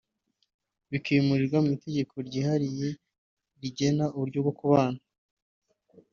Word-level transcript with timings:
Bikimurirwa 0.91 1.57
mu 1.63 1.69
itegeko 1.77 2.15
ryihariye 2.27 2.89
rigena 3.61 4.05
uburyo 4.15 4.39
bwo 4.43 4.53
kubona 4.59 4.97